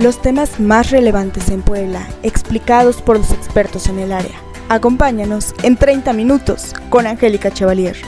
[0.00, 4.40] Los temas más relevantes en Puebla, explicados por los expertos en el área.
[4.70, 7.98] Acompáñanos en 30 minutos con Angélica Chevalier.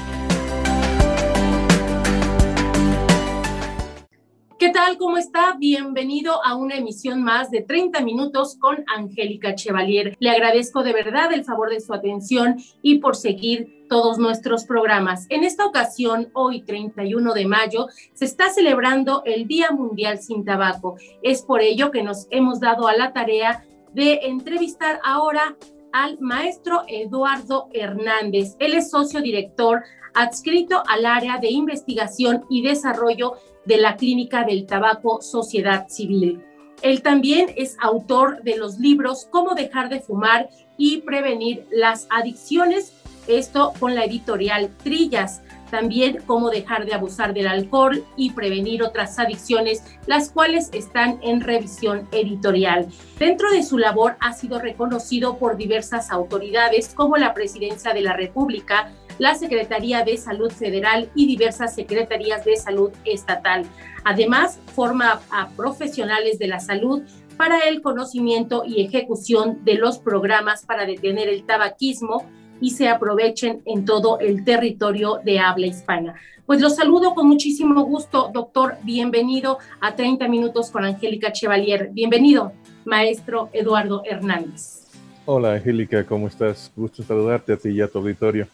[4.62, 4.96] ¿Qué tal?
[4.96, 5.56] ¿Cómo está?
[5.58, 10.16] Bienvenido a una emisión más de 30 minutos con Angélica Chevalier.
[10.20, 15.26] Le agradezco de verdad el favor de su atención y por seguir todos nuestros programas.
[15.30, 20.94] En esta ocasión, hoy 31 de mayo, se está celebrando el Día Mundial sin Tabaco.
[21.24, 25.56] Es por ello que nos hemos dado a la tarea de entrevistar ahora
[25.92, 28.54] al maestro Eduardo Hernández.
[28.60, 29.82] Él es socio director
[30.14, 33.34] adscrito al área de investigación y desarrollo
[33.64, 36.42] de la Clínica del Tabaco Sociedad Civil.
[36.82, 42.92] Él también es autor de los libros Cómo dejar de fumar y prevenir las adicciones
[43.26, 45.42] esto con la editorial Trillas.
[45.70, 51.40] También cómo dejar de abusar del alcohol y prevenir otras adicciones, las cuales están en
[51.40, 52.88] revisión editorial.
[53.18, 58.14] Dentro de su labor ha sido reconocido por diversas autoridades como la Presidencia de la
[58.14, 63.64] República, la Secretaría de Salud Federal y diversas secretarías de salud estatal.
[64.04, 67.02] Además, forma a profesionales de la salud
[67.36, 72.26] para el conocimiento y ejecución de los programas para detener el tabaquismo
[72.60, 76.14] y se aprovechen en todo el territorio de habla hispana.
[76.46, 78.76] Pues los saludo con muchísimo gusto, doctor.
[78.82, 81.90] Bienvenido a 30 Minutos con Angélica Chevalier.
[81.92, 82.52] Bienvenido,
[82.84, 84.82] maestro Eduardo Hernández.
[85.24, 86.72] Hola, Angélica, ¿cómo estás?
[86.76, 88.48] Gusto saludarte a ti y a tu auditorio.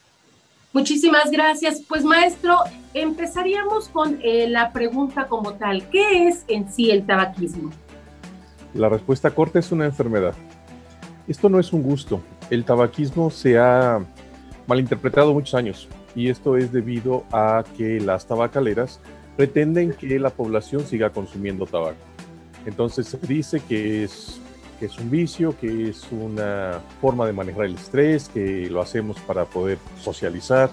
[0.72, 1.82] Muchísimas gracias.
[1.88, 2.58] Pues maestro,
[2.94, 5.88] empezaríamos con eh, la pregunta como tal.
[5.88, 7.70] ¿Qué es en sí el tabaquismo?
[8.74, 10.34] La respuesta corta es una enfermedad.
[11.26, 14.00] Esto no es un gusto, el tabaquismo se ha
[14.66, 19.00] malinterpretado muchos años y esto es debido a que las tabacaleras
[19.36, 21.98] pretenden que la población siga consumiendo tabaco.
[22.64, 24.40] Entonces se dice que es,
[24.78, 29.18] que es un vicio, que es una forma de manejar el estrés, que lo hacemos
[29.20, 30.70] para poder socializar,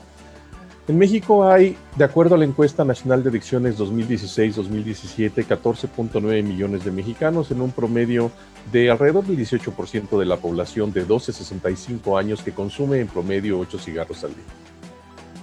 [0.88, 6.92] en México hay, de acuerdo a la encuesta nacional de adicciones 2016-2017, 14.9 millones de
[6.92, 8.30] mexicanos en un promedio
[8.72, 13.08] de alrededor del 18% de la población de 12 a 65 años que consume en
[13.08, 14.44] promedio 8 cigarros al día.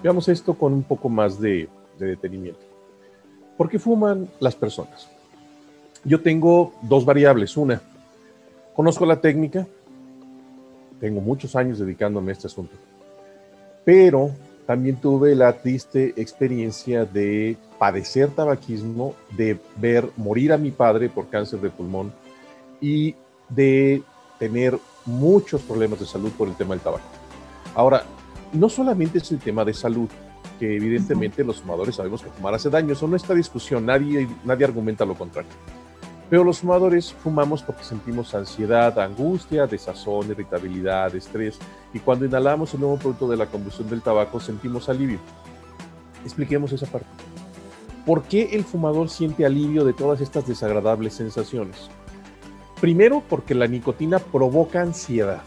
[0.01, 1.69] Veamos esto con un poco más de,
[1.99, 2.61] de detenimiento.
[3.57, 5.09] ¿Por qué fuman las personas?
[6.05, 7.57] Yo tengo dos variables.
[7.57, 7.83] Una,
[8.75, 9.67] conozco la técnica,
[11.01, 12.75] tengo muchos años dedicándome a este asunto,
[13.85, 14.31] pero
[14.67, 21.29] también tuve la triste experiencia de padecer tabaquismo, de ver morir a mi padre por
[21.29, 22.13] cáncer de pulmón
[22.81, 23.15] y
[23.49, 24.03] de
[24.39, 27.05] tener muchos problemas de salud por el tema del tabaco.
[27.75, 28.05] Ahora,
[28.53, 30.09] no solamente es el tema de salud,
[30.59, 34.65] que evidentemente los fumadores sabemos que fumar hace daño, eso no está discusión, nadie, nadie
[34.65, 35.51] argumenta lo contrario.
[36.33, 41.59] Pero los fumadores fumamos porque sentimos ansiedad, angustia, desazón, irritabilidad, estrés,
[41.93, 45.19] y cuando inhalamos el nuevo producto de la combustión del tabaco sentimos alivio.
[46.25, 47.07] Expliquemos esa parte.
[48.07, 51.91] ¿Por qué el fumador siente alivio de todas estas desagradables sensaciones?
[52.81, 55.43] Primero, porque la nicotina provoca ansiedad.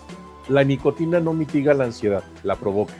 [0.49, 2.93] La nicotina no mitiga la ansiedad, la provoca.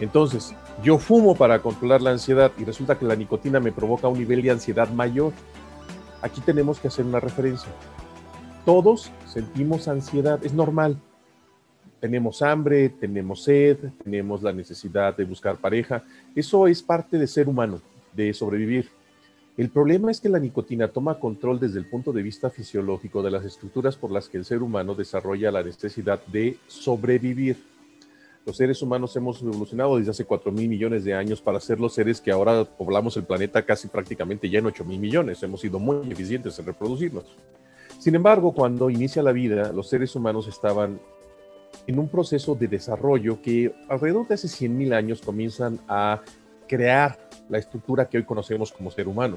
[0.00, 4.18] Entonces, yo fumo para controlar la ansiedad y resulta que la nicotina me provoca un
[4.18, 5.34] nivel de ansiedad mayor
[6.22, 7.70] aquí tenemos que hacer una referencia.
[8.64, 10.98] Todos sentimos ansiedad, es normal.
[12.00, 16.04] Tenemos hambre, tenemos sed, tenemos la necesidad de buscar pareja.
[16.34, 17.80] Eso es parte de ser humano,
[18.14, 18.88] de sobrevivir.
[19.56, 23.32] El problema es que la nicotina toma control desde el punto de vista fisiológico de
[23.32, 27.56] las estructuras por las que el ser humano desarrolla la necesidad de sobrevivir
[28.48, 31.92] los seres humanos hemos evolucionado desde hace 4 mil millones de años para ser los
[31.92, 35.42] seres que ahora poblamos el planeta casi prácticamente ya en 8 mil millones.
[35.42, 37.26] Hemos sido muy eficientes en reproducirnos.
[37.98, 40.98] Sin embargo, cuando inicia la vida, los seres humanos estaban
[41.86, 46.22] en un proceso de desarrollo que alrededor de hace 100 mil años comienzan a
[46.66, 47.18] crear
[47.50, 49.36] la estructura que hoy conocemos como ser humano.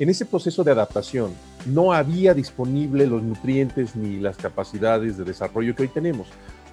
[0.00, 1.32] En ese proceso de adaptación
[1.64, 6.26] no había disponible los nutrientes ni las capacidades de desarrollo que hoy tenemos.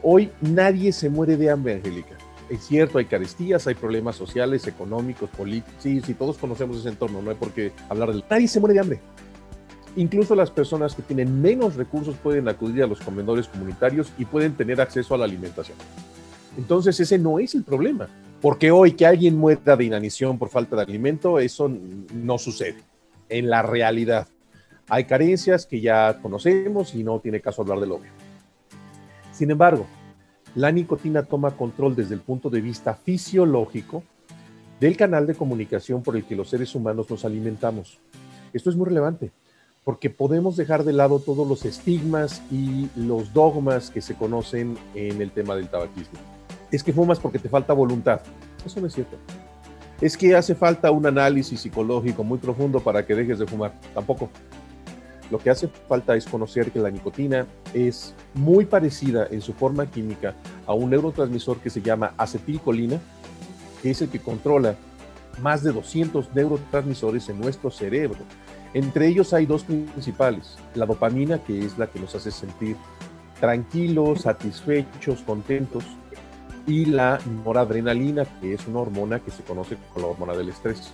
[0.07, 2.16] Hoy nadie se muere de hambre, Angélica.
[2.48, 5.74] Es cierto, hay carestías, hay problemas sociales, económicos, políticos.
[5.80, 8.75] Sí, sí, todos conocemos ese entorno, no hay por qué hablar de Nadie se muere
[8.75, 9.00] de hambre.
[9.96, 14.54] Incluso las personas que tienen menos recursos pueden acudir a los comedores comunitarios y pueden
[14.54, 15.75] tener acceso a la alimentación.
[16.56, 18.07] Entonces, ese no es el problema.
[18.42, 21.68] Porque hoy que alguien muera de inanición por falta de alimento, eso
[22.13, 22.78] no sucede
[23.28, 24.28] en la realidad.
[24.88, 28.12] Hay carencias que ya conocemos y no tiene caso hablar del obvio.
[29.35, 29.85] Sin embargo,
[30.55, 34.01] la nicotina toma control desde el punto de vista fisiológico
[34.79, 37.99] del canal de comunicación por el que los seres humanos nos alimentamos.
[38.53, 39.33] Esto es muy relevante,
[39.83, 45.21] porque podemos dejar de lado todos los estigmas y los dogmas que se conocen en
[45.21, 46.17] el tema del tabaquismo.
[46.71, 48.21] Es que fumas porque te falta voluntad.
[48.65, 49.17] Eso no es cierto.
[49.99, 53.73] Es que hace falta un análisis psicológico muy profundo para que dejes de fumar.
[53.93, 54.29] Tampoco.
[55.31, 59.89] Lo que hace falta es conocer que la nicotina es muy parecida en su forma
[59.89, 60.36] química
[60.68, 63.00] a un neurotransmisor que se llama acetilcolina,
[63.81, 64.75] que es el que controla
[65.42, 68.19] más de 200 neurotransmisores en nuestro cerebro.
[68.74, 72.75] Entre ellos hay dos principales, la dopamina, que es la que nos hace sentir
[73.39, 75.83] tranquilos, satisfechos, contentos,
[76.68, 80.94] y la noradrenalina, que es una hormona que se conoce como la hormona del estrés.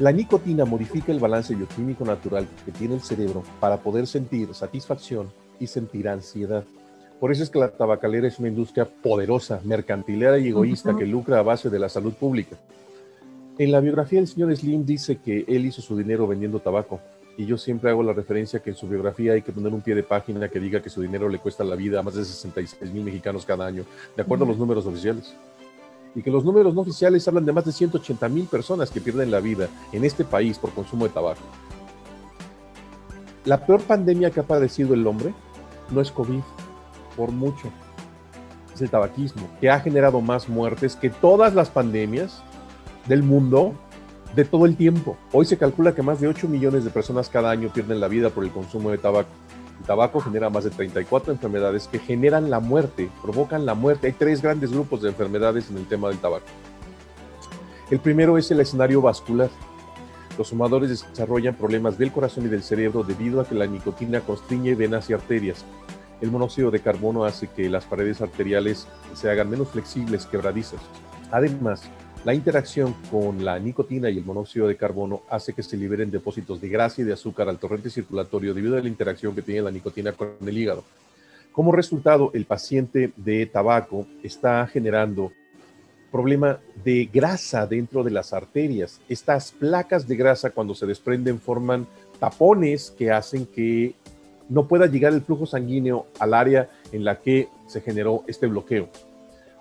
[0.00, 5.32] La nicotina modifica el balance bioquímico natural que tiene el cerebro para poder sentir satisfacción
[5.58, 6.62] y sentir ansiedad.
[7.18, 11.40] Por eso es que la tabacalera es una industria poderosa, mercantilera y egoísta que lucra
[11.40, 12.56] a base de la salud pública.
[13.58, 17.00] En la biografía del señor Slim dice que él hizo su dinero vendiendo tabaco.
[17.36, 19.96] Y yo siempre hago la referencia que en su biografía hay que poner un pie
[19.96, 22.92] de página que diga que su dinero le cuesta la vida a más de 66
[22.92, 23.84] mil mexicanos cada año,
[24.14, 25.34] de acuerdo a los números oficiales
[26.14, 29.30] y que los números no oficiales hablan de más de 180 mil personas que pierden
[29.30, 31.42] la vida en este país por consumo de tabaco.
[33.44, 35.32] La peor pandemia que ha padecido el hombre
[35.90, 36.42] no es COVID,
[37.16, 37.68] por mucho.
[38.74, 42.42] Es el tabaquismo, que ha generado más muertes que todas las pandemias
[43.06, 43.74] del mundo
[44.34, 45.16] de todo el tiempo.
[45.32, 48.30] Hoy se calcula que más de 8 millones de personas cada año pierden la vida
[48.30, 49.30] por el consumo de tabaco.
[49.80, 54.08] El tabaco genera más de 34 enfermedades que generan la muerte, provocan la muerte.
[54.08, 56.46] Hay tres grandes grupos de enfermedades en el tema del tabaco.
[57.90, 59.50] El primero es el escenario vascular.
[60.36, 64.74] Los fumadores desarrollan problemas del corazón y del cerebro debido a que la nicotina constriñe
[64.74, 65.64] venas y arterias.
[66.20, 70.80] El monóxido de carbono hace que las paredes arteriales se hagan menos flexibles, quebradizas.
[71.30, 71.82] Además,
[72.24, 76.60] la interacción con la nicotina y el monóxido de carbono hace que se liberen depósitos
[76.60, 79.70] de grasa y de azúcar al torrente circulatorio debido a la interacción que tiene la
[79.70, 80.84] nicotina con el hígado.
[81.52, 85.32] Como resultado, el paciente de tabaco está generando
[86.10, 89.00] problema de grasa dentro de las arterias.
[89.08, 91.86] Estas placas de grasa cuando se desprenden forman
[92.18, 93.94] tapones que hacen que
[94.48, 98.88] no pueda llegar el flujo sanguíneo al área en la que se generó este bloqueo.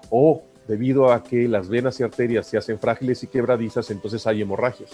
[0.09, 4.41] O debido a que las venas y arterias se hacen frágiles y quebradizas, entonces hay
[4.41, 4.91] hemorragias.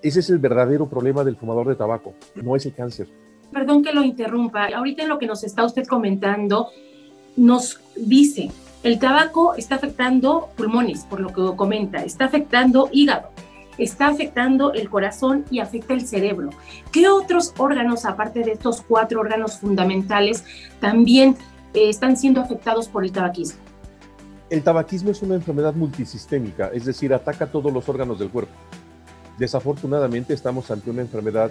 [0.00, 3.08] Ese es el verdadero problema del fumador de tabaco, no es el cáncer.
[3.52, 4.66] Perdón que lo interrumpa.
[4.66, 6.68] Ahorita en lo que nos está usted comentando,
[7.36, 8.50] nos dice,
[8.82, 13.30] el tabaco está afectando pulmones, por lo que comenta, está afectando hígado,
[13.76, 16.50] está afectando el corazón y afecta el cerebro.
[16.92, 20.44] ¿Qué otros órganos, aparte de estos cuatro órganos fundamentales,
[20.78, 21.36] también
[21.74, 23.67] eh, están siendo afectados por el tabaquismo?
[24.50, 28.52] El tabaquismo es una enfermedad multisistémica, es decir, ataca todos los órganos del cuerpo.
[29.36, 31.50] Desafortunadamente estamos ante una enfermedad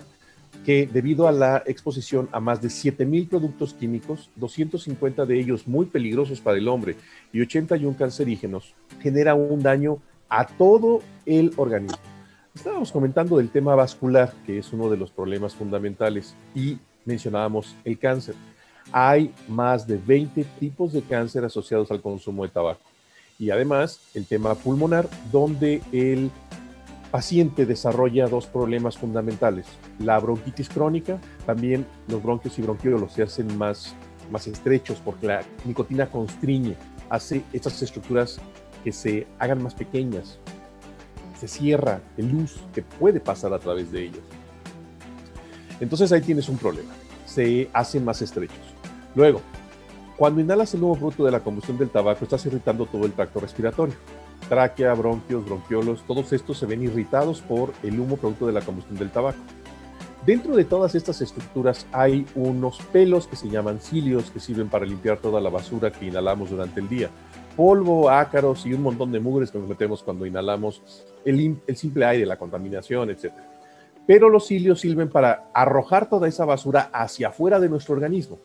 [0.65, 5.85] que debido a la exposición a más de 7.000 productos químicos, 250 de ellos muy
[5.85, 6.95] peligrosos para el hombre
[7.31, 11.99] y 81 cancerígenos, genera un daño a todo el organismo.
[12.55, 17.99] Estábamos comentando del tema vascular, que es uno de los problemas fundamentales, y mencionábamos el
[17.99, 18.33] cáncer.
[18.91, 22.86] Hay más de 20 tipos de cáncer asociados al consumo de tabaco.
[23.39, 26.31] Y además el tema pulmonar, donde el
[27.11, 29.65] paciente desarrolla dos problemas fundamentales.
[29.99, 33.95] La bronquitis crónica, también los bronquios y bronquiolos se hacen más,
[34.31, 36.75] más estrechos porque la nicotina constriñe,
[37.09, 38.39] hace estas estructuras
[38.83, 40.39] que se hagan más pequeñas.
[41.39, 44.23] Se cierra el luz que puede pasar a través de ellas.
[45.79, 46.91] Entonces ahí tienes un problema.
[47.25, 48.57] Se hacen más estrechos.
[49.15, 49.41] Luego,
[50.17, 53.39] cuando inhalas el humo bruto de la combustión del tabaco, estás irritando todo el tracto
[53.39, 53.93] respiratorio.
[54.49, 58.97] Tráquea, bronquios, bronquiolos, todos estos se ven irritados por el humo producto de la combustión
[58.97, 59.37] del tabaco.
[60.25, 64.85] Dentro de todas estas estructuras hay unos pelos que se llaman cilios que sirven para
[64.85, 67.09] limpiar toda la basura que inhalamos durante el día.
[67.55, 70.81] Polvo, ácaros y un montón de mugres que nos metemos cuando inhalamos
[71.25, 73.33] el, el simple aire, la contaminación, etc.
[74.07, 78.39] Pero los cilios sirven para arrojar toda esa basura hacia afuera de nuestro organismo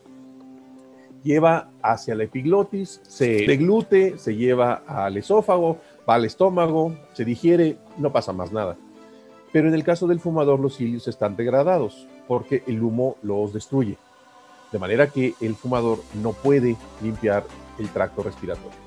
[1.23, 5.77] lleva hacia la epiglotis, se deglute, se lleva al esófago,
[6.07, 8.77] va al estómago, se digiere, no pasa más nada.
[9.51, 13.97] Pero en el caso del fumador los cilios están degradados porque el humo los destruye.
[14.71, 17.43] De manera que el fumador no puede limpiar
[17.77, 18.83] el tracto respiratorio.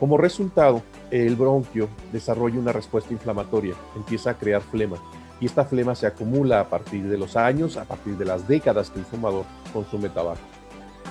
[0.00, 4.96] Como resultado, el bronquio desarrolla una respuesta inflamatoria, empieza a crear flema
[5.40, 8.90] y esta flema se acumula a partir de los años, a partir de las décadas
[8.90, 10.40] que el fumador consume tabaco.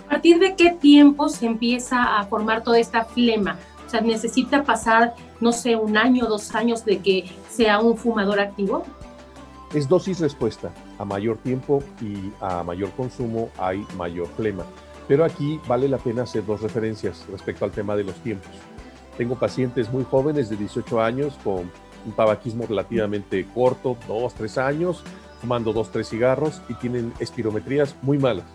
[0.05, 3.57] ¿A partir de qué tiempo se empieza a formar toda esta flema?
[3.85, 8.39] O sea, ¿necesita pasar, no sé, un año, dos años de que sea un fumador
[8.39, 8.83] activo?
[9.73, 10.71] es dosis-respuesta.
[10.97, 14.63] A mayor tiempo y a mayor consumo hay mayor flema.
[15.07, 18.51] Pero aquí vale la pena hacer dos referencias respecto al tema de los tiempos.
[19.17, 21.71] Tengo pacientes muy jóvenes de 18 años con
[22.05, 25.03] un tabaquismo relativamente corto, 2, 3 años,
[25.41, 28.45] fumando 2, 3 cigarros y tienen espirometrías muy malas,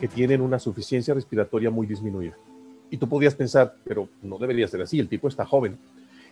[0.00, 2.36] que tienen una suficiencia respiratoria muy disminuida.
[2.90, 5.78] Y tú podrías pensar, pero no debería ser así, el tipo está joven.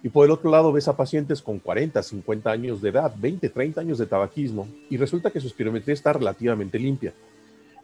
[0.03, 3.49] Y por el otro lado ves a pacientes con 40, 50 años de edad, 20,
[3.49, 7.13] 30 años de tabaquismo, y resulta que su espirometría está relativamente limpia.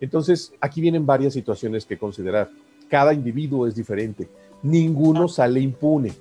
[0.01, 2.51] Entonces, aquí vienen varias situaciones que considerar.
[2.89, 4.29] Cada individuo es diferente.
[4.63, 6.13] Ninguno sale impune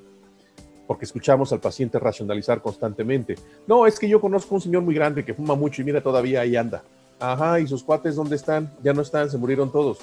[0.91, 3.35] porque escuchamos al paciente racionalizar constantemente.
[3.65, 6.41] No, es que yo conozco un señor muy grande que fuma mucho y mira, todavía
[6.41, 6.83] ahí anda.
[7.21, 8.71] Ajá, ¿y sus cuates dónde están?
[8.83, 9.99] Ya no están, se murieron todos.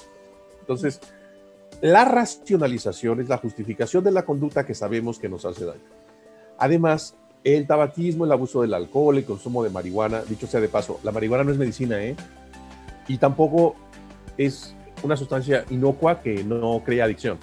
[0.61, 1.01] Entonces,
[1.81, 5.81] la racionalización es la justificación de la conducta que sabemos que nos hace daño.
[6.57, 10.99] Además, el tabaquismo, el abuso del alcohol, el consumo de marihuana, dicho sea de paso,
[11.03, 12.15] la marihuana no es medicina, ¿eh?
[13.07, 13.75] Y tampoco
[14.37, 14.73] es
[15.03, 17.37] una sustancia inocua que no crea adicción.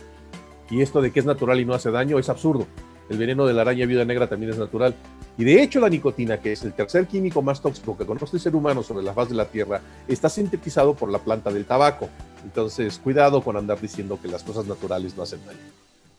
[0.70, 2.66] Y esto de que es natural y no hace daño es absurdo.
[3.08, 4.94] El veneno de la araña viuda negra también es natural.
[5.38, 8.40] Y de hecho la nicotina, que es el tercer químico más tóxico que conoce el
[8.40, 12.08] ser humano sobre la faz de la Tierra, está sintetizado por la planta del tabaco.
[12.42, 15.58] Entonces, cuidado con andar diciendo que las cosas naturales no hacen daño,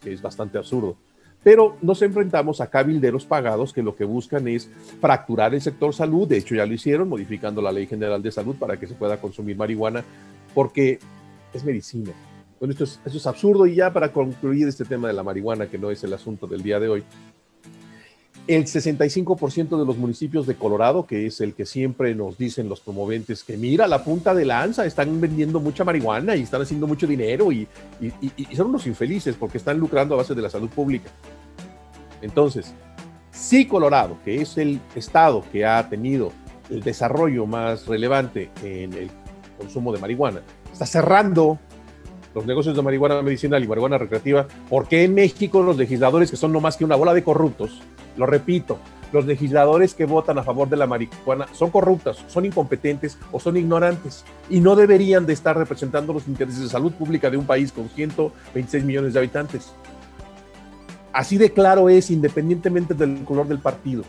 [0.04, 0.96] que es bastante absurdo.
[1.44, 4.70] Pero nos enfrentamos a cabilderos pagados que lo que buscan es
[5.02, 6.28] fracturar el sector salud.
[6.28, 9.20] De hecho, ya lo hicieron, modificando la Ley General de Salud para que se pueda
[9.20, 10.04] consumir marihuana,
[10.54, 11.00] porque
[11.54, 12.14] es medicina
[12.60, 15.78] bueno, esto es, es absurdo y ya para concluir este tema de la marihuana, que
[15.78, 17.04] no es el asunto del día de hoy,
[18.48, 22.80] el 65% de los municipios de Colorado, que es el que siempre nos dicen los
[22.80, 27.06] promoventes, que mira la punta de lanza, están vendiendo mucha marihuana y están haciendo mucho
[27.06, 27.68] dinero y,
[28.56, 31.10] son unos infelices porque están lucrando a base de la salud pública.
[32.22, 32.74] Entonces,
[33.32, 36.32] si Colorado, que es el estado que ha tenido
[36.70, 39.10] el desarrollo más relevante en el
[39.58, 41.60] consumo de marihuana, está cerrando
[42.34, 46.38] los negocios de marihuana medicinal y marihuana recreativa, ¿por qué en México los legisladores que
[46.38, 47.82] son no más que una bola de corruptos,
[48.18, 48.80] lo repito,
[49.14, 53.56] los legisladores que votan a favor de la marihuana son corruptos, son incompetentes o son
[53.56, 57.72] ignorantes y no deberían de estar representando los intereses de salud pública de un país
[57.72, 59.72] con 126 millones de habitantes.
[61.14, 64.04] Así de claro es, independientemente del color del partido.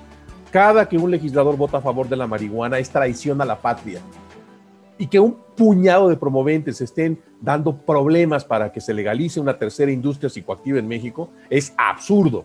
[0.50, 4.00] Cada que un legislador vota a favor de la marihuana es traición a la patria
[4.98, 9.92] y que un puñado de promoventes estén dando problemas para que se legalice una tercera
[9.92, 12.44] industria psicoactiva en México es absurdo.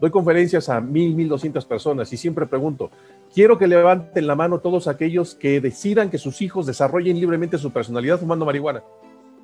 [0.00, 2.90] Doy conferencias a mil, mil doscientas personas y siempre pregunto,
[3.32, 7.70] quiero que levanten la mano todos aquellos que decidan que sus hijos desarrollen libremente su
[7.72, 8.82] personalidad fumando marihuana.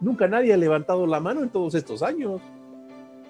[0.00, 2.40] Nunca nadie ha levantado la mano en todos estos años.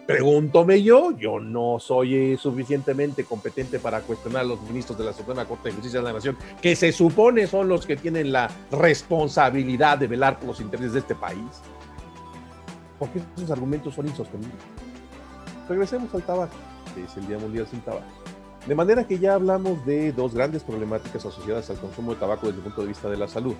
[0.06, 5.12] Pregúntome yo, yo no soy eh, suficientemente competente para cuestionar a los ministros de la
[5.12, 8.50] Suprema Corte de Justicia de la Nación, que se supone son los que tienen la
[8.72, 11.62] responsabilidad de velar por los intereses de este país.
[12.98, 14.58] Porque esos argumentos son insostenibles.
[15.68, 16.56] Regresemos al tabaco,
[16.94, 18.06] que es el Día Mundial sin Tabaco.
[18.66, 22.58] De manera que ya hablamos de dos grandes problemáticas asociadas al consumo de tabaco desde
[22.58, 23.54] el punto de vista de la salud.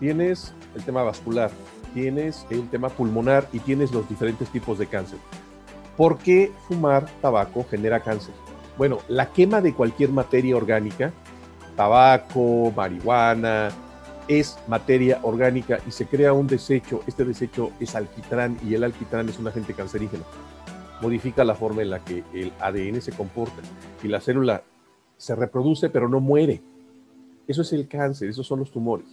[0.00, 1.50] Tienes el tema vascular,
[1.94, 5.18] tienes el tema pulmonar y tienes los diferentes tipos de cáncer.
[5.96, 8.34] ¿Por qué fumar tabaco genera cáncer?
[8.76, 11.12] Bueno, la quema de cualquier materia orgánica,
[11.76, 13.68] tabaco, marihuana,
[14.26, 17.02] es materia orgánica y se crea un desecho.
[17.06, 20.24] Este desecho es alquitrán y el alquitrán es un agente cancerígeno.
[21.00, 23.62] Modifica la forma en la que el ADN se comporta
[24.02, 24.62] y la célula
[25.16, 26.60] se reproduce pero no muere.
[27.46, 29.06] Eso es el cáncer, esos son los tumores.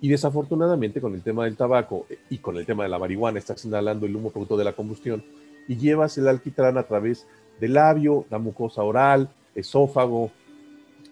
[0.00, 3.64] Y desafortunadamente con el tema del tabaco y con el tema de la marihuana, estás
[3.64, 5.24] inhalando el humo producto de la combustión,
[5.68, 7.26] y llevas el alquitrán a través
[7.60, 10.30] del labio, la mucosa oral, esófago,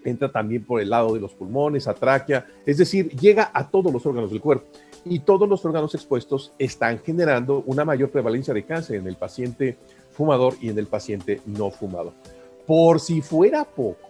[0.05, 3.93] entra también por el lado de los pulmones, a tráquea, es decir, llega a todos
[3.93, 4.67] los órganos del cuerpo.
[5.05, 9.77] Y todos los órganos expuestos están generando una mayor prevalencia de cáncer en el paciente
[10.13, 12.13] fumador y en el paciente no fumador.
[12.67, 14.09] Por si fuera poco,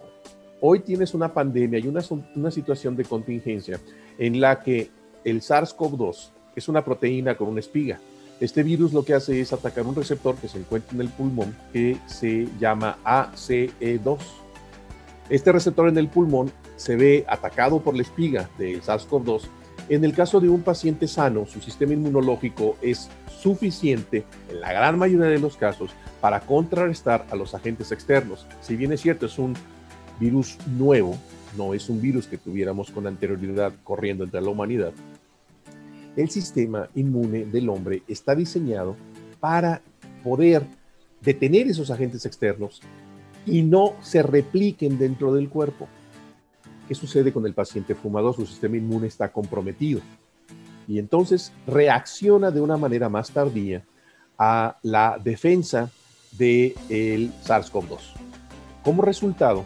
[0.61, 2.01] hoy tienes una pandemia y una,
[2.35, 3.79] una situación de contingencia
[4.17, 4.89] en la que
[5.23, 7.99] el SARS-CoV-2 es una proteína con una espiga,
[8.43, 11.55] este virus lo que hace es atacar un receptor que se encuentra en el pulmón
[11.71, 14.17] que se llama ACE2.
[15.29, 19.43] Este receptor en el pulmón se ve atacado por la espiga del SARS-CoV-2.
[19.89, 23.09] En el caso de un paciente sano, su sistema inmunológico es
[23.41, 28.47] suficiente, en la gran mayoría de los casos, para contrarrestar a los agentes externos.
[28.61, 29.53] Si bien es cierto, es un
[30.19, 31.17] virus nuevo,
[31.57, 34.93] no es un virus que tuviéramos con anterioridad corriendo entre la humanidad,
[36.15, 38.95] el sistema inmune del hombre está diseñado
[39.39, 39.81] para
[40.23, 40.63] poder
[41.21, 42.81] detener esos agentes externos
[43.45, 45.87] y no se repliquen dentro del cuerpo.
[46.87, 48.35] ¿Qué sucede con el paciente fumador?
[48.35, 50.01] Su sistema inmune está comprometido
[50.87, 53.83] y entonces reacciona de una manera más tardía
[54.37, 55.89] a la defensa
[56.37, 57.99] del SARS-CoV-2.
[58.83, 59.65] Como resultado,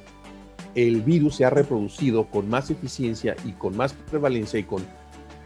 [0.75, 4.83] el virus se ha reproducido con más eficiencia y con más prevalencia y con,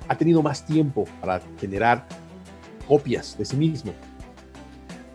[0.07, 2.05] ha tenido más tiempo para generar
[2.87, 3.93] copias de sí mismo.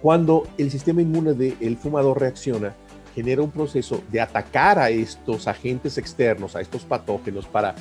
[0.00, 2.74] Cuando el sistema inmune del fumador reacciona,
[3.16, 7.74] genera un proceso de atacar a estos agentes externos, a estos patógenos, para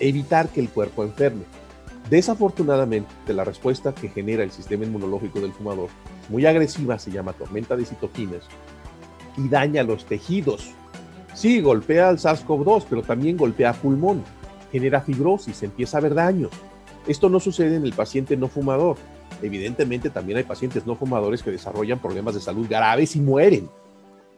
[0.00, 1.44] evitar que el cuerpo enferme.
[2.10, 5.88] Desafortunadamente, la respuesta que genera el sistema inmunológico del fumador
[6.28, 8.42] muy agresiva, se llama tormenta de citoquinas,
[9.36, 10.72] y daña los tejidos.
[11.32, 14.24] Sí, golpea al SARS-CoV-2, pero también golpea pulmón,
[14.72, 16.50] genera fibrosis, empieza a haber daños.
[17.06, 18.96] Esto no sucede en el paciente no fumador.
[19.42, 23.70] Evidentemente también hay pacientes no fumadores que desarrollan problemas de salud graves y mueren.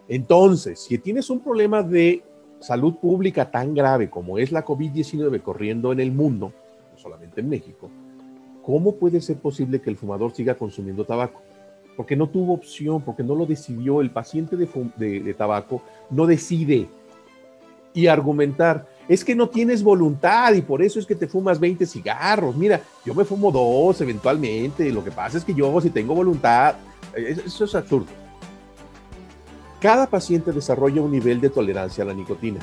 [0.08, 2.22] Entonces, si tienes un problema de
[2.60, 6.52] salud pública tan grave como es la COVID-19 corriendo en el mundo,
[6.92, 7.90] no solamente en México,
[8.62, 11.42] ¿cómo puede ser posible que el fumador siga consumiendo tabaco?
[11.96, 14.00] Porque no tuvo opción, porque no lo decidió.
[14.00, 16.88] El paciente de, tabaco no decide.
[17.92, 21.86] Y argumentar, es que no tienes voluntad y por eso es que te fumas 20
[21.86, 22.56] cigarros.
[22.56, 24.90] Mira, yo me fumo dos eventualmente.
[24.90, 26.74] Lo que pasa es que yo, si tengo voluntad,
[27.14, 28.23] eso es absurdo.
[29.84, 32.58] Cada paciente desarrolla un nivel de tolerancia a la nicotina.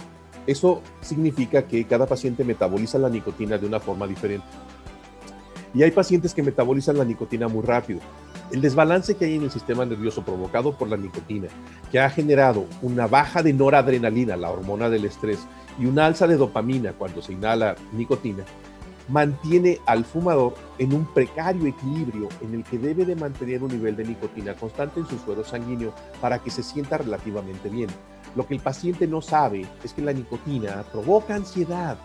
[0.47, 4.47] Eso significa que cada paciente metaboliza la nicotina de una forma diferente.
[5.71, 7.99] Y hay pacientes que metabolizan la nicotina muy rápido.
[8.51, 11.47] El desbalance que hay en el sistema nervioso provocado por la nicotina,
[11.91, 15.45] que ha generado una baja de noradrenalina, la hormona del estrés,
[15.77, 18.45] y una alza de dopamina cuando se inhala nicotina,
[19.09, 23.95] mantiene al fumador en un precario equilibrio en el que debe de mantener un nivel
[23.95, 27.89] de nicotina constante en su suero sanguíneo para que se sienta relativamente bien.
[28.35, 31.97] Lo que el paciente no sabe es que la nicotina provoca ansiedad.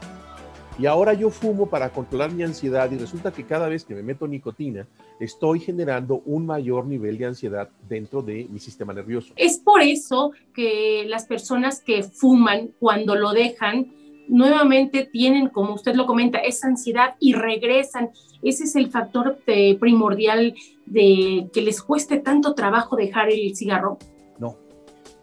[0.79, 4.03] Y ahora yo fumo para controlar mi ansiedad y resulta que cada vez que me
[4.03, 4.87] meto nicotina
[5.19, 9.33] estoy generando un mayor nivel de ansiedad dentro de mi sistema nervioso.
[9.37, 13.91] Es por eso que las personas que fuman cuando lo dejan
[14.29, 18.11] nuevamente tienen, como usted lo comenta, esa ansiedad y regresan.
[18.43, 20.55] Ese es el factor eh, primordial
[20.87, 23.99] de que les cueste tanto trabajo dejar el cigarro.
[24.39, 24.57] No.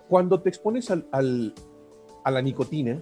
[0.10, 1.54] Cuando te expones al,
[2.24, 3.02] a la nicotina,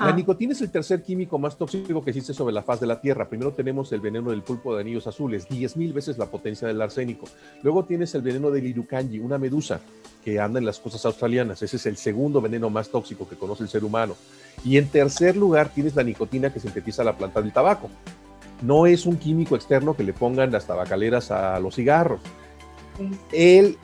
[0.00, 3.00] la nicotina es el tercer químico más tóxico que existe sobre la faz de la
[3.00, 3.28] Tierra.
[3.28, 7.26] Primero tenemos el veneno del pulpo de anillos azules, 10.000 veces la potencia del arsénico.
[7.62, 9.80] Luego tienes el veneno del irukanji, una medusa
[10.22, 11.62] que anda en las costas australianas.
[11.62, 14.16] Ese es el segundo veneno más tóxico que conoce el ser humano.
[14.64, 17.88] Y en tercer lugar tienes la nicotina que sintetiza la planta del tabaco.
[18.60, 22.20] No es un químico externo que le pongan las tabacaleras a los cigarros.
[23.32, 23.78] El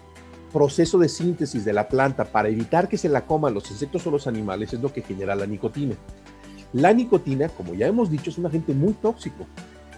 [0.53, 4.11] proceso de síntesis de la planta para evitar que se la coman los insectos o
[4.11, 5.95] los animales es lo que genera la nicotina.
[6.73, 9.47] La nicotina, como ya hemos dicho, es un agente muy tóxico.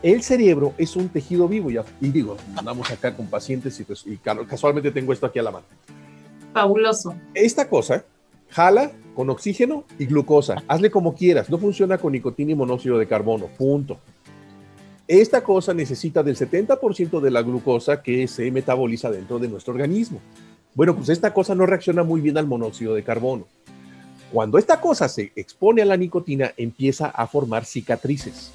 [0.03, 4.05] El cerebro es un tejido vivo, ya, y digo, andamos acá con pacientes y, pues,
[4.07, 5.67] y casualmente tengo esto aquí a la mano.
[6.53, 7.15] Fabuloso.
[7.35, 8.05] Esta cosa
[8.51, 10.63] jala con oxígeno y glucosa.
[10.69, 11.51] Hazle como quieras.
[11.51, 13.47] No funciona con nicotina y monóxido de carbono.
[13.47, 13.99] Punto.
[15.09, 20.21] Esta cosa necesita del 70% de la glucosa que se metaboliza dentro de nuestro organismo.
[20.75, 23.47] Bueno, pues esta cosa no reacciona muy bien al monóxido de carbono.
[24.31, 28.53] Cuando esta cosa se expone a la nicotina, empieza a formar cicatrices.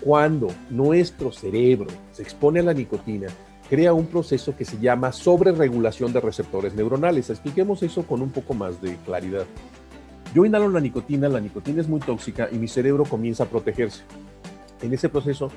[0.00, 3.26] Cuando nuestro cerebro se expone a la nicotina,
[3.68, 7.28] crea un proceso que se llama sobreregulación de receptores neuronales.
[7.28, 9.44] Expliquemos eso con un poco más de claridad.
[10.34, 14.04] Yo inhalo la nicotina, la nicotina es muy tóxica y mi cerebro comienza a protegerse.
[14.82, 15.50] En ese proceso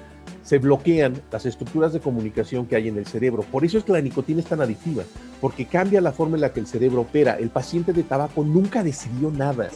[0.43, 3.43] se bloquean las estructuras de comunicación que hay en el cerebro.
[3.43, 5.03] Por eso es que la nicotina es tan adictiva,
[5.39, 7.37] porque cambia la forma en la que el cerebro opera.
[7.37, 9.69] El paciente de tabaco nunca decidió nada,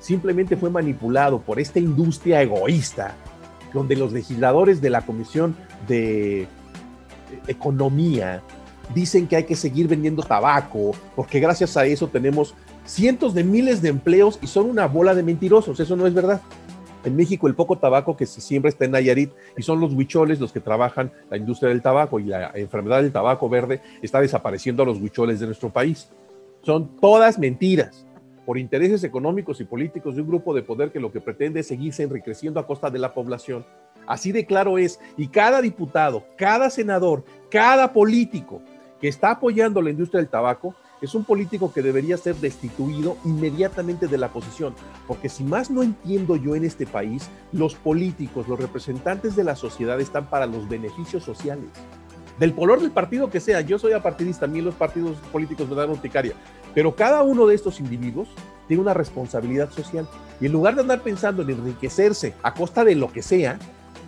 [0.00, 3.14] simplemente fue manipulado por esta industria egoísta,
[3.72, 5.56] donde los legisladores de la Comisión
[5.88, 6.46] de
[7.48, 8.42] economía
[8.94, 12.54] dicen que hay que seguir vendiendo tabaco, porque gracias a eso tenemos
[12.84, 15.80] cientos de miles de empleos y son una bola de mentirosos.
[15.80, 16.40] Eso no es verdad.
[17.04, 20.40] En México el poco tabaco que se siembra está en Nayarit y son los huicholes
[20.40, 24.82] los que trabajan la industria del tabaco y la enfermedad del tabaco verde está desapareciendo
[24.82, 26.10] a los huicholes de nuestro país.
[26.62, 28.06] Son todas mentiras
[28.46, 31.66] por intereses económicos y políticos de un grupo de poder que lo que pretende es
[31.66, 33.64] seguirse enriqueciendo a costa de la población
[34.06, 35.00] Así de claro es.
[35.16, 38.60] Y cada diputado, cada senador, cada político
[39.00, 44.08] que está apoyando la industria del tabaco es un político que debería ser destituido inmediatamente
[44.08, 44.74] de la posición.
[45.06, 49.56] Porque si más no entiendo yo en este país, los políticos, los representantes de la
[49.56, 51.68] sociedad están para los beneficios sociales.
[52.38, 55.76] Del color del partido que sea, yo soy apartidista, a mí los partidos políticos me
[55.76, 56.34] dan urticaria,
[56.74, 58.28] pero cada uno de estos individuos
[58.66, 60.08] tiene una responsabilidad social.
[60.40, 63.58] Y en lugar de andar pensando en enriquecerse a costa de lo que sea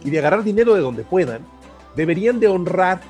[0.05, 1.43] y de agarrar dinero de donde puedan,
[1.95, 3.01] deberían de honrar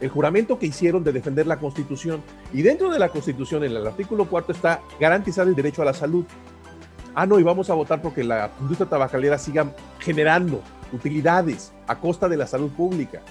[0.00, 2.22] el juramento que hicieron de defender la Constitución.
[2.52, 5.94] Y dentro de la Constitución, en el artículo cuarto, está garantizado el derecho a la
[5.94, 6.24] salud.
[7.14, 12.28] Ah, no, y vamos a votar porque la industria tabacalera siga generando utilidades a costa
[12.28, 13.22] de la salud pública.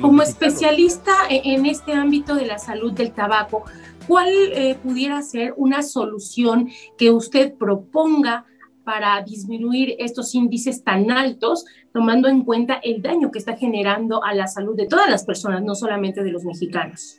[0.00, 3.64] Como especialista e-, en este ámbito de la salud del tabaco,
[4.06, 8.46] ¿cuál eh, pudiera ser una solución que usted proponga
[8.84, 14.34] para disminuir estos índices tan altos, tomando en cuenta el daño que está generando a
[14.34, 17.18] la salud de todas las personas, no solamente de los mexicanos?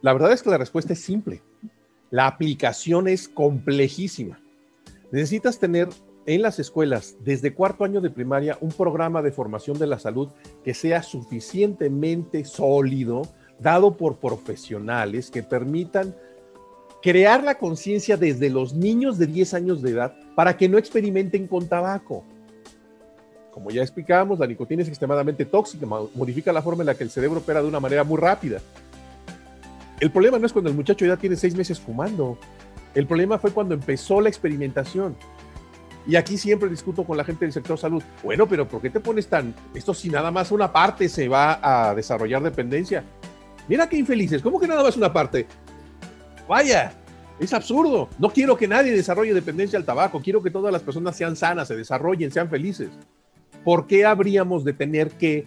[0.00, 1.42] La verdad es que la respuesta es simple.
[2.10, 4.40] La aplicación es complejísima.
[5.10, 5.88] Necesitas tener
[6.26, 10.28] en las escuelas desde cuarto año de primaria un programa de formación de la salud
[10.64, 13.22] que sea suficientemente sólido,
[13.58, 16.14] dado por profesionales que permitan
[17.02, 21.46] crear la conciencia desde los niños de 10 años de edad para que no experimenten
[21.46, 22.24] con tabaco.
[23.52, 27.10] Como ya explicábamos, la nicotina es extremadamente tóxica, modifica la forma en la que el
[27.10, 28.60] cerebro opera de una manera muy rápida.
[30.00, 32.38] El problema no es cuando el muchacho ya tiene seis meses fumando.
[32.94, 35.16] El problema fue cuando empezó la experimentación.
[36.06, 38.02] Y aquí siempre discuto con la gente del sector salud.
[38.22, 39.54] Bueno, pero ¿por qué te pones tan...
[39.74, 43.04] Esto si nada más una parte se va a desarrollar dependencia.
[43.68, 44.42] Mira qué infelices.
[44.42, 45.46] ¿Cómo que nada más una parte?
[46.48, 46.92] Vaya,
[47.38, 48.08] es absurdo.
[48.18, 50.20] No quiero que nadie desarrolle dependencia al tabaco.
[50.20, 52.90] Quiero que todas las personas sean sanas, se desarrollen, sean felices.
[53.64, 55.46] ¿Por qué habríamos de tener que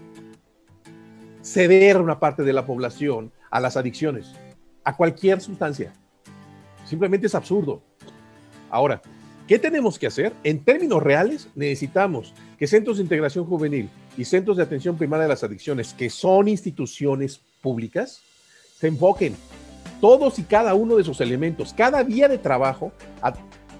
[1.41, 4.33] ceder una parte de la población a las adicciones?
[4.83, 5.93] A cualquier sustancia.
[6.85, 7.81] Simplemente es absurdo.
[8.69, 9.01] Ahora,
[9.47, 10.33] ¿Qué tenemos que hacer?
[10.43, 15.29] En términos reales, necesitamos que centros de integración juvenil y centros de atención primaria de
[15.29, 18.23] las adicciones, que son instituciones públicas,
[18.79, 19.35] se enfoquen
[20.05, 22.91] todos y cada uno de sus elementos, cada día de trabajo,
[23.23, 23.33] a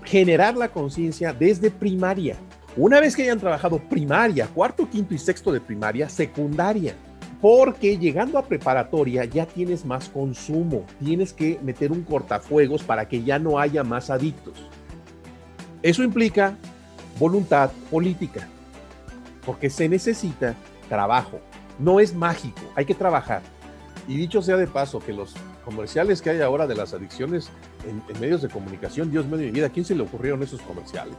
[0.03, 2.35] generar la conciencia desde primaria.
[2.75, 6.95] Una vez que hayan trabajado primaria, cuarto, quinto y sexto de primaria, secundaria,
[7.39, 13.21] porque llegando a preparatoria ya tienes más consumo, tienes que meter un cortafuegos para que
[13.21, 14.55] ya no haya más adictos.
[15.83, 16.57] Eso implica
[17.19, 18.47] voluntad política,
[19.45, 20.55] porque se necesita
[20.89, 21.39] trabajo.
[21.77, 23.43] No es mágico, hay que trabajar.
[24.07, 25.35] Y dicho sea de paso, que los
[25.65, 27.49] comerciales que hay ahora de las adicciones
[27.85, 30.61] en, medios de comunicación, Dios mío de mi vida, ¿a quién se le ocurrieron esos
[30.61, 31.17] comerciales?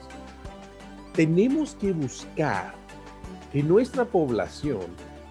[1.12, 2.74] Tenemos que buscar
[3.52, 4.86] que nuestra población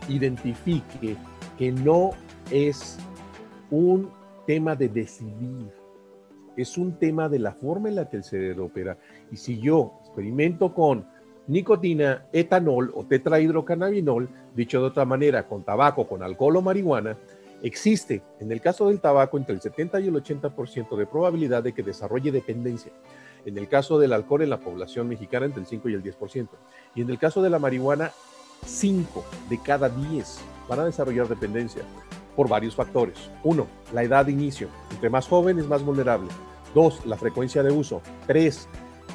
[0.10, 1.16] identifique
[1.58, 2.12] que no
[2.52, 2.98] es
[3.72, 4.10] un
[4.46, 5.72] tema de decidir,
[6.58, 8.98] es un tema de la forma en la que el cerebro opera.
[9.32, 11.06] Y si yo experimento con
[11.48, 17.18] nicotina, etanol o tetrahidrocannabinol, dicho de otra manera, con tabaco, con alcohol o marihuana,
[17.64, 21.74] existe en el caso del tabaco entre el 70 y el 80% de probabilidad de
[21.74, 22.92] que desarrolle dependencia.
[23.46, 26.50] En el caso del alcohol en la población mexicana entre el 5 y el 10%.
[26.96, 28.12] Y en el caso de la marihuana,
[28.66, 31.84] 5 de cada 10 van a desarrollar dependencia
[32.36, 33.30] por varios factores.
[33.44, 34.68] Uno, la edad de inicio.
[34.92, 36.30] Entre más joven es más vulnerable.
[36.74, 38.02] Dos, la frecuencia de uso.
[38.28, 38.68] Tres,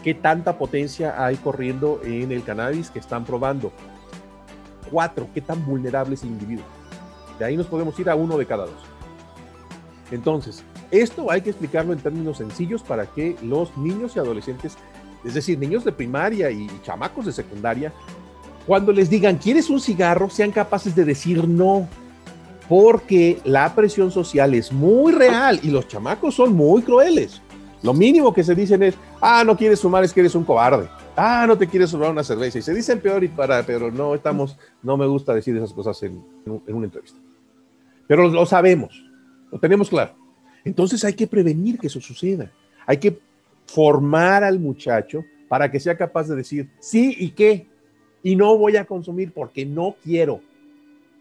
[0.02, 3.72] qué tanta potencia hay corriendo en el cannabis que están probando.
[4.90, 6.64] Cuatro, qué tan vulnerable es el individuo.
[7.40, 8.82] De ahí nos podemos ir a uno de cada dos.
[10.12, 14.76] Entonces, esto hay que explicarlo en términos sencillos para que los niños y adolescentes,
[15.24, 17.92] es decir, niños de primaria y chamacos de secundaria,
[18.66, 21.88] cuando les digan, ¿quieres un cigarro?, sean capaces de decir no
[22.68, 27.42] porque la presión social es muy real y los chamacos son muy crueles.
[27.82, 30.88] Lo mínimo que se dicen es, ah, no quieres fumar, es que eres un cobarde.
[31.16, 32.58] Ah, no te quieres tomar una cerveza.
[32.58, 36.00] Y se dicen peor y para, pero no estamos, no me gusta decir esas cosas
[36.02, 37.18] en, en una entrevista.
[38.10, 39.06] Pero lo sabemos,
[39.52, 40.16] lo tenemos claro.
[40.64, 42.50] Entonces hay que prevenir que eso suceda.
[42.84, 43.20] Hay que
[43.66, 47.68] formar al muchacho para que sea capaz de decir sí y qué.
[48.24, 50.40] Y no voy a consumir porque no quiero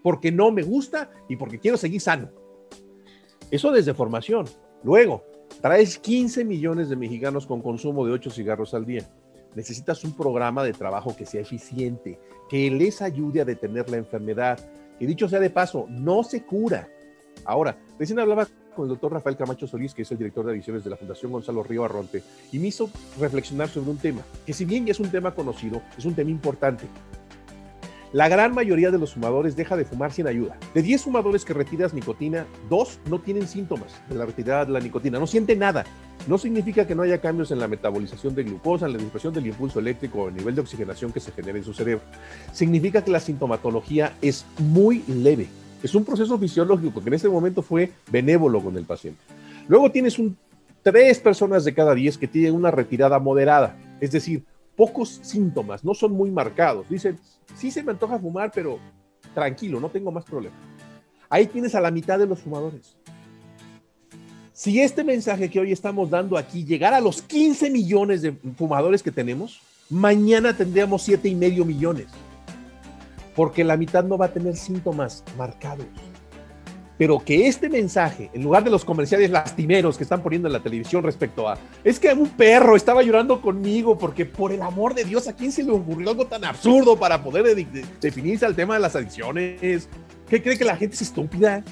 [0.02, 2.30] porque no me gusta y porque quiero seguir sano.
[3.52, 4.46] Eso desde formación.
[4.84, 5.24] Luego,
[5.62, 9.10] traes 15 millones de mexicanos con consumo de 8 cigarros al día.
[9.56, 14.60] Necesitas un programa de trabajo que sea eficiente, que les ayude a detener la enfermedad.
[15.00, 16.88] Y dicho sea de paso, no se cura.
[17.46, 20.84] Ahora, recién hablaba con el doctor Rafael Camacho Solís, que es el director de adiciones
[20.84, 24.66] de la Fundación Gonzalo Río Arronte, y me hizo reflexionar sobre un tema, que si
[24.66, 26.86] bien ya es un tema conocido, es un tema importante.
[28.12, 30.58] La gran mayoría de los fumadores deja de fumar sin ayuda.
[30.74, 34.80] De 10 fumadores que retiras nicotina, 2 no tienen síntomas de la retirada de la
[34.80, 35.86] nicotina, no sienten nada.
[36.28, 39.46] No significa que no haya cambios en la metabolización de glucosa, en la dispersión del
[39.46, 42.04] impulso eléctrico o el nivel de oxigenación que se genera en su cerebro.
[42.52, 45.48] Significa que la sintomatología es muy leve.
[45.84, 49.22] Es un proceso fisiológico que en este momento fue benévolo con el paciente.
[49.68, 50.36] Luego tienes un
[50.82, 54.44] tres personas de cada diez que tienen una retirada moderada, es decir,
[54.76, 56.90] pocos síntomas, no son muy marcados.
[56.90, 57.20] Dicen,
[57.56, 58.80] sí se me antoja fumar, pero
[59.34, 60.56] tranquilo, no tengo más problema.
[61.30, 62.98] Ahí tienes a la mitad de los fumadores.
[64.54, 69.02] Si este mensaje que hoy estamos dando aquí llegara a los 15 millones de fumadores
[69.02, 72.08] que tenemos, mañana tendríamos siete y medio millones.
[73.36, 75.86] Porque la mitad no va a tener síntomas marcados
[77.00, 80.60] pero que este mensaje, en lugar de los comerciales lastimeros que están poniendo en la
[80.60, 85.06] televisión respecto a, es que un perro estaba llorando conmigo porque por el amor de
[85.06, 87.56] Dios, ¿a quién se le ocurrió algo tan absurdo para poder
[88.02, 89.88] definirse al tema de las adicciones?
[90.30, 91.64] ¿Qué cree que la gente es estúpida?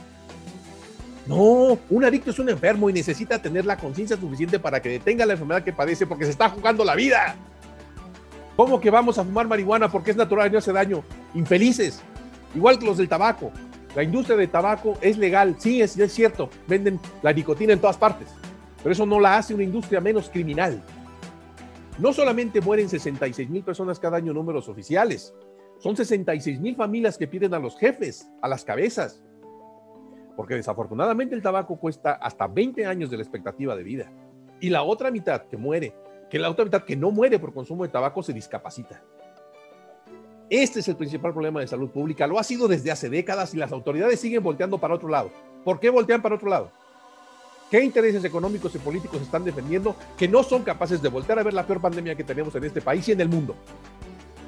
[1.25, 5.25] No, un adicto es un enfermo y necesita tener la conciencia suficiente para que detenga
[5.25, 7.35] la enfermedad que padece porque se está jugando la vida.
[8.55, 11.03] ¿Cómo que vamos a fumar marihuana porque es natural y no hace daño?
[11.33, 11.99] Infelices,
[12.55, 13.51] igual que los del tabaco.
[13.95, 17.97] La industria de tabaco es legal, sí, es, es cierto, venden la nicotina en todas
[17.97, 18.27] partes,
[18.83, 20.81] pero eso no la hace una industria menos criminal.
[21.97, 25.33] No solamente mueren 66 mil personas cada año números oficiales,
[25.79, 29.23] son 66 mil familias que piden a los jefes, a las cabezas,
[30.35, 34.11] porque desafortunadamente el tabaco cuesta hasta 20 años de la expectativa de vida.
[34.59, 35.95] Y la otra mitad que muere,
[36.29, 39.03] que la otra mitad que no muere por consumo de tabaco se discapacita.
[40.49, 42.25] Este es el principal problema de salud pública.
[42.25, 45.29] Lo ha sido desde hace décadas y las autoridades siguen volteando para otro lado.
[45.65, 46.71] ¿Por qué voltean para otro lado?
[47.69, 51.53] ¿Qué intereses económicos y políticos están defendiendo que no son capaces de voltear a ver
[51.53, 53.55] la peor pandemia que tenemos en este país y en el mundo?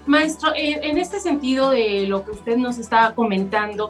[0.06, 3.90] Maestro, en este sentido de lo que usted nos estaba comentando,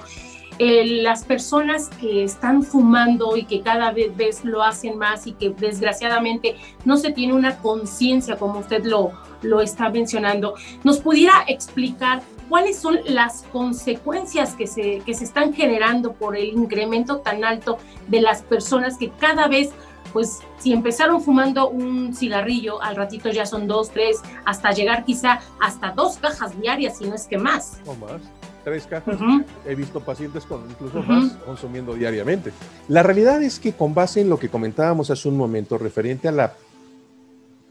[0.59, 6.57] las personas que están fumando y que cada vez lo hacen más y que desgraciadamente
[6.83, 12.77] no se tiene una conciencia como usted lo, lo está mencionando, ¿nos pudiera explicar cuáles
[12.77, 18.21] son las consecuencias que se, que se están generando por el incremento tan alto de
[18.21, 19.69] las personas que cada vez
[20.11, 25.39] pues si empezaron fumando un cigarrillo, al ratito ya son dos, tres, hasta llegar quizá
[25.59, 27.79] hasta dos cajas diarias, si no es que más.
[27.85, 28.21] O más
[28.63, 29.17] tres cajas,
[29.65, 32.51] he visto pacientes con incluso más consumiendo diariamente.
[32.87, 36.31] La realidad es que con base en lo que comentábamos hace un momento referente a
[36.31, 36.53] la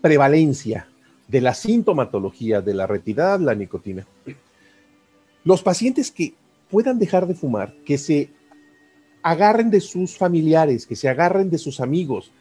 [0.00, 0.88] prevalencia
[1.26, 4.06] de la sintomatología de la retirada de la nicotina,
[5.44, 6.34] los pacientes que
[6.70, 8.30] puedan dejar de fumar, que se
[9.22, 12.32] agarren de sus familiares, que se agarren de sus amigos,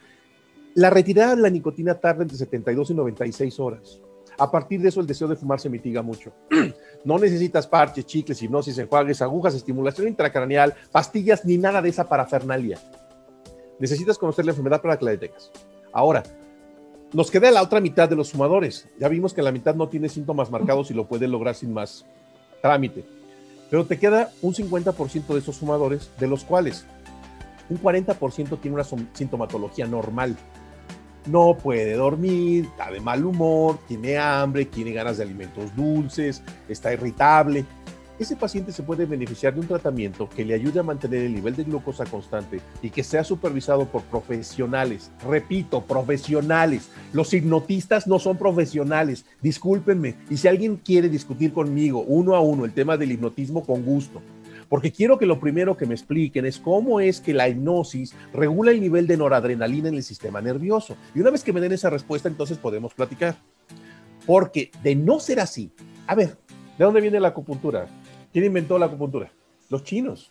[0.76, 4.00] la retirada de la nicotina tarda entre 72 y 96 horas.
[4.38, 6.32] A partir de eso, el deseo de fumar se mitiga mucho.
[7.06, 12.80] No necesitas parches, chicles, hipnosis, enjuagues, agujas, estimulación intracraneal, pastillas, ni nada de esa parafernalia.
[13.80, 15.52] Necesitas conocer la enfermedad para que la detengas.
[15.94, 16.24] Ahora,
[17.14, 18.90] nos queda la otra mitad de los fumadores.
[19.00, 22.06] Ya vimos que la mitad no tiene síntomas marcados y lo puede lograr sin más
[22.62, 23.06] trámite.
[23.70, 26.86] Pero te queda un 50% de esos fumadores, de los cuales
[27.70, 30.38] un 40% tiene una sintomatología normal
[31.28, 36.94] no puede dormir, está de mal humor, tiene hambre, tiene ganas de alimentos dulces, está
[36.94, 37.66] irritable.
[38.20, 41.56] Ese paciente se puede beneficiar de un tratamiento que le ayude a mantener el nivel
[41.56, 45.12] de glucosa constante y que sea supervisado por profesionales.
[45.28, 46.90] Repito, profesionales.
[47.14, 49.26] Los hipnotistas no son profesionales.
[49.42, 50.16] Discúlpenme.
[50.32, 54.22] Y si alguien quiere discutir conmigo uno a uno el tema del hipnotismo, con gusto
[54.70, 58.72] porque quiero que lo primero que me expliquen es cómo es que la hipnosis regula
[58.72, 60.98] el nivel de noradrenalina en el sistema nervioso.
[61.16, 63.38] Y una vez que me den esa respuesta, entonces podemos platicar.
[64.26, 65.72] Porque de no ser así,
[66.06, 66.38] a ver,
[66.78, 67.88] ¿de dónde viene la acupuntura?
[68.38, 69.32] ¿Quién inventó la acupuntura?
[69.68, 70.30] Los chinos.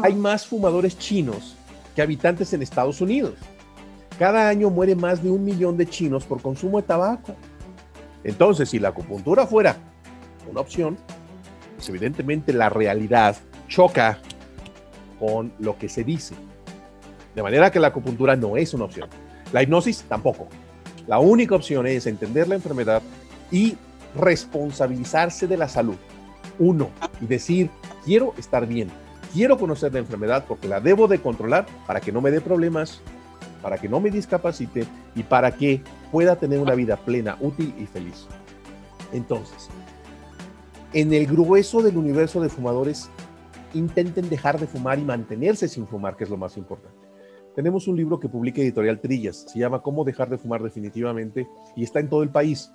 [0.00, 1.56] Hay más fumadores chinos
[1.96, 3.34] que habitantes en Estados Unidos.
[4.16, 7.34] Cada año muere más de un millón de chinos por consumo de tabaco.
[8.22, 9.76] Entonces, si la acupuntura fuera
[10.48, 10.96] una opción,
[11.74, 13.34] pues, evidentemente la realidad
[13.66, 14.20] choca
[15.18, 16.36] con lo que se dice.
[17.34, 19.08] De manera que la acupuntura no es una opción.
[19.52, 20.46] La hipnosis tampoco.
[21.08, 23.02] La única opción es entender la enfermedad
[23.50, 23.76] y
[24.14, 25.96] responsabilizarse de la salud.
[26.58, 26.90] Uno,
[27.20, 27.70] y decir,
[28.04, 28.88] quiero estar bien,
[29.32, 33.00] quiero conocer la enfermedad porque la debo de controlar para que no me dé problemas,
[33.62, 37.86] para que no me discapacite y para que pueda tener una vida plena, útil y
[37.86, 38.26] feliz.
[39.12, 39.68] Entonces,
[40.92, 43.10] en el grueso del universo de fumadores
[43.74, 47.04] intenten dejar de fumar y mantenerse sin fumar, que es lo más importante.
[47.54, 51.84] Tenemos un libro que publica Editorial Trillas, se llama Cómo dejar de fumar definitivamente y
[51.84, 52.72] está en todo el país.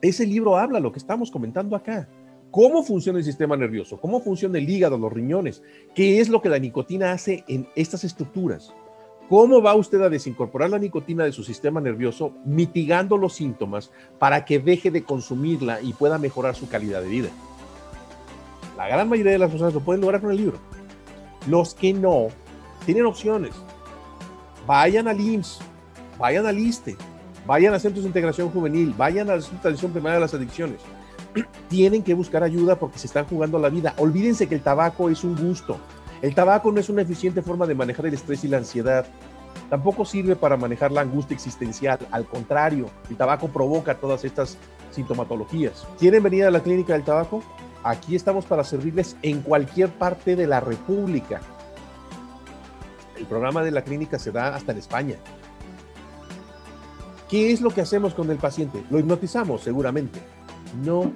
[0.00, 2.08] Ese libro habla lo que estamos comentando acá.
[2.50, 5.62] Cómo funciona el sistema nervioso, cómo funciona el hígado, los riñones,
[5.94, 8.72] qué es lo que la nicotina hace en estas estructuras.
[9.28, 14.46] ¿Cómo va usted a desincorporar la nicotina de su sistema nervioso mitigando los síntomas para
[14.46, 17.28] que deje de consumirla y pueda mejorar su calidad de vida?
[18.78, 20.58] La gran mayoría de las personas lo pueden lograr con el libro.
[21.46, 22.28] Los que no,
[22.86, 23.54] tienen opciones.
[24.66, 25.58] vayan al IMSS,
[26.18, 26.96] vayan al ISTE,
[27.46, 30.80] vayan a centros de integración juvenil, vayan a la atención primaria de las adicciones.
[31.68, 33.94] Tienen que buscar ayuda porque se están jugando la vida.
[33.98, 35.78] Olvídense que el tabaco es un gusto.
[36.22, 39.06] El tabaco no es una eficiente forma de manejar el estrés y la ansiedad.
[39.70, 41.98] Tampoco sirve para manejar la angustia existencial.
[42.10, 44.56] Al contrario, el tabaco provoca todas estas
[44.90, 45.86] sintomatologías.
[45.98, 47.42] ¿Quieren venir a la clínica del tabaco?
[47.84, 51.40] Aquí estamos para servirles en cualquier parte de la República.
[53.16, 55.16] El programa de la clínica se da hasta en España.
[57.28, 58.82] ¿Qué es lo que hacemos con el paciente?
[58.90, 60.20] Lo hipnotizamos, seguramente.
[60.74, 61.12] No,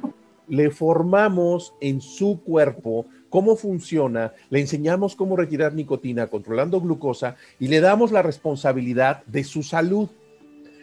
[0.48, 7.68] le formamos en su cuerpo cómo funciona, le enseñamos cómo retirar nicotina controlando glucosa y
[7.68, 10.08] le damos la responsabilidad de su salud.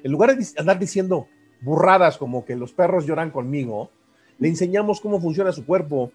[0.03, 1.27] En lugar de andar diciendo
[1.62, 3.91] burradas como que los perros lloran conmigo,
[4.39, 6.12] le enseñamos cómo funciona su cuerpo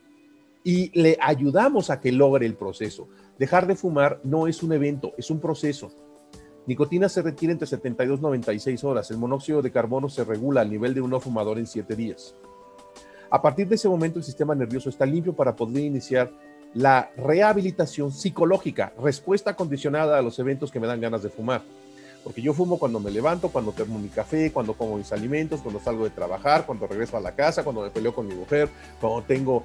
[0.65, 3.07] y le ayudamos a que logre el proceso.
[3.39, 5.93] Dejar de fumar no es un evento, es un proceso.
[6.67, 9.11] Nicotina se retira entre 72 y 96 horas.
[9.11, 12.35] El monóxido de carbono se regula al nivel de un no fumador en 7 días.
[13.31, 16.31] A partir de ese momento el sistema nervioso está limpio para poder iniciar
[16.73, 21.63] la rehabilitación psicológica, respuesta condicionada a los eventos que me dan ganas de fumar.
[22.25, 25.79] Porque yo fumo cuando me levanto, cuando termo mi café, cuando como mis alimentos, cuando
[25.79, 29.23] salgo de trabajar, cuando regreso a la casa, cuando me peleo con mi mujer, cuando
[29.23, 29.65] tengo,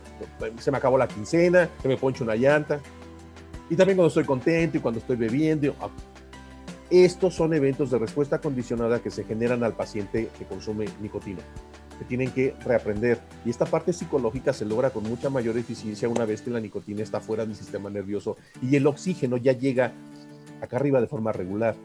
[0.59, 2.81] se me acabó la quincena, que me poncho una llanta.
[3.69, 5.73] Y también cuando estoy contento y cuando estoy bebiendo.
[6.89, 11.41] Estos son eventos de respuesta condicionada que se generan al paciente que consume nicotina,
[11.99, 13.19] que tienen que reaprender.
[13.45, 17.03] Y esta parte psicológica se logra con mucha mayor eficiencia una vez que la nicotina
[17.03, 19.93] está fuera del sistema nervioso y el oxígeno ya llega
[20.61, 21.75] acá arriba de forma regular.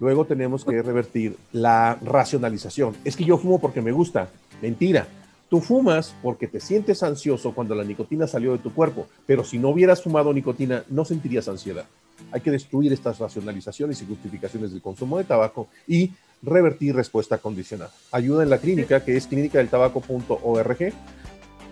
[0.00, 2.96] Luego tenemos que revertir la racionalización.
[3.04, 4.30] Es que yo fumo porque me gusta.
[4.62, 5.06] Mentira.
[5.50, 9.58] Tú fumas porque te sientes ansioso cuando la nicotina salió de tu cuerpo, pero si
[9.58, 11.86] no hubieras fumado nicotina, no sentirías ansiedad.
[12.32, 17.90] Hay que destruir estas racionalizaciones y justificaciones del consumo de tabaco y revertir respuesta condicionada.
[18.12, 20.92] Ayuda en la clínica, que es clínicadeltabaco.org.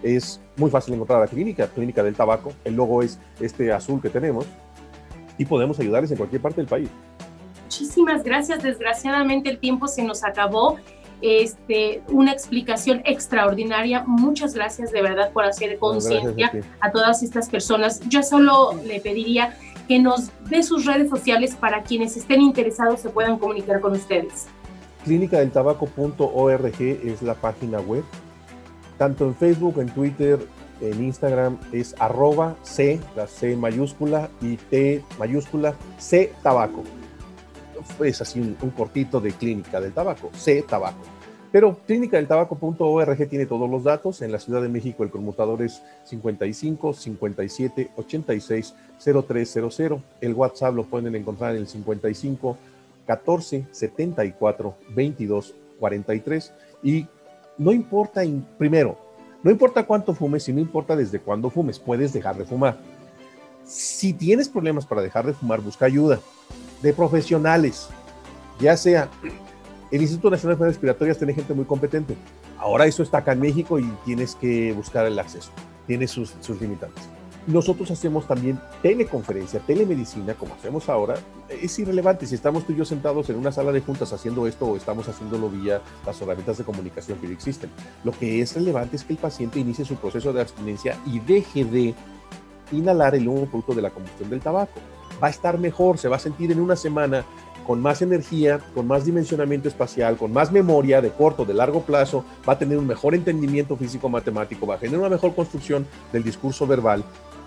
[0.03, 2.53] Es muy fácil encontrar la clínica, Clínica del Tabaco.
[2.65, 4.47] El logo es este azul que tenemos
[5.39, 6.89] y podemos ayudarles en cualquier parte del país.
[7.65, 8.63] Muchísimas gracias.
[8.63, 10.79] Desgraciadamente el tiempo se nos acabó.
[11.23, 14.05] Este, una explicación extraordinaria.
[14.07, 18.01] Muchas gracias de verdad por hacer conciencia a, a todas estas personas.
[18.09, 19.57] Yo solo le pediría
[19.87, 24.47] que nos dé sus redes sociales para quienes estén interesados se puedan comunicar con ustedes.
[25.05, 28.05] Clínicadeltabaco.org es la página web.
[28.99, 30.39] Tanto en Facebook, en Twitter,
[30.81, 36.83] en Instagram es arroba C, la C mayúscula y T mayúscula, C tabaco.
[38.05, 41.16] Es así un, cortito de Clínica del Tabaco, C tabaco.
[41.57, 44.21] Pero clínicadeltabaco.org tiene todos los datos.
[44.21, 48.75] En la Ciudad de México el conmutador es 55 57 86
[49.27, 50.03] 0300.
[50.21, 52.59] El WhatsApp lo pueden encontrar en el 55
[53.07, 56.53] 14 74 22 43.
[56.83, 57.07] Y
[57.57, 58.21] no importa,
[58.59, 58.99] primero,
[59.43, 62.77] no importa cuánto fumes y no importa desde cuándo fumes, puedes dejar de fumar.
[63.65, 66.21] Si tienes problemas para dejar de fumar, busca ayuda
[66.83, 67.89] de profesionales,
[68.61, 69.09] ya sea
[69.91, 72.17] el Instituto Nacional de Respiratorias tiene gente muy competente.
[72.59, 75.51] Ahora eso está acá en México y tienes que buscar el acceso.
[75.87, 77.09] Tiene sus, sus limitantes.
[77.47, 81.15] Nosotros hacemos también teleconferencia, telemedicina, como hacemos ahora.
[81.49, 84.67] Es irrelevante si estamos tú y yo sentados en una sala de juntas haciendo esto
[84.67, 87.71] o estamos haciéndolo vía las herramientas de comunicación que existen.
[88.03, 91.65] Lo que es relevante es que el paciente inicie su proceso de abstinencia y deje
[91.65, 91.95] de
[92.73, 94.81] inhalar el humo producto de la combustión del tabaco.
[95.23, 97.25] Va a estar mejor, se va a sentir en una semana
[97.67, 102.25] con más energía, con más dimensionamiento espacial, con más memoria de corto, de largo plazo,
[102.49, 106.67] va a tener un mejor entendimiento físico-matemático, va a tener una mejor construcción del discurso
[106.67, 107.05] verbal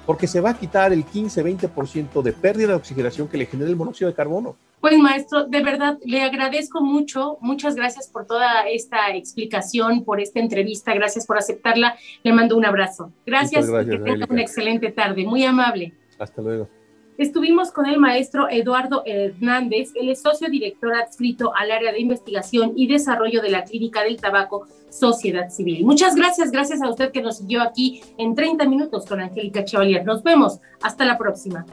[0.10, 3.76] porque se va a quitar el 15-20% de pérdida de oxigenación que le genera el
[3.76, 4.56] monóxido de carbono.
[4.82, 10.40] Pues maestro, de verdad, le agradezco mucho, muchas gracias por toda esta explicación, por esta
[10.40, 13.12] entrevista, gracias por aceptarla, le mando un abrazo.
[13.24, 15.94] Gracias, gracias y que tenga una excelente tarde, muy amable.
[16.18, 16.79] Hasta luego.
[17.20, 22.88] Estuvimos con el maestro Eduardo Hernández, es socio director adscrito al área de investigación y
[22.88, 25.84] desarrollo de la Clínica del Tabaco Sociedad Civil.
[25.84, 30.06] Muchas gracias, gracias a usted que nos siguió aquí en 30 minutos con Angélica Chevalier.
[30.06, 31.66] Nos vemos, hasta la próxima.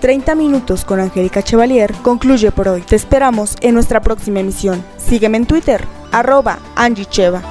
[0.00, 2.80] 30 minutos con Angélica Chevalier concluye por hoy.
[2.80, 4.82] Te esperamos en nuestra próxima emisión.
[4.96, 7.42] Sígueme en Twitter, arroba Angie Cheva.